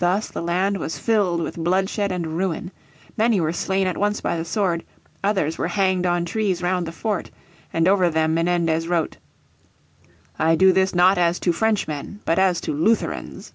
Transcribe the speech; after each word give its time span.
Thus 0.00 0.26
the 0.28 0.42
land 0.42 0.78
was 0.78 0.98
filled 0.98 1.42
with 1.42 1.54
bloodshed 1.56 2.10
and 2.10 2.36
ruin. 2.36 2.72
Many 3.16 3.40
were 3.40 3.52
slain 3.52 3.86
at 3.86 3.96
once 3.96 4.20
by 4.20 4.36
the 4.36 4.44
sword, 4.44 4.82
others 5.22 5.56
were 5.56 5.68
hanged 5.68 6.06
on 6.06 6.24
trees 6.24 6.60
round 6.60 6.88
the 6.88 6.90
fort, 6.90 7.30
and 7.72 7.86
over 7.86 8.10
them 8.10 8.34
Menendez 8.34 8.88
wrote, 8.88 9.18
"I 10.40 10.56
do 10.56 10.72
this 10.72 10.92
not 10.92 11.18
as 11.18 11.38
to 11.38 11.52
Frenchmen 11.52 12.18
but 12.24 12.40
as 12.40 12.60
to 12.62 12.72
Lutherans." 12.72 13.52